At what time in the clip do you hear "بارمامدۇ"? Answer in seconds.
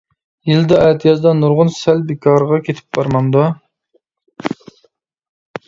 2.99-3.47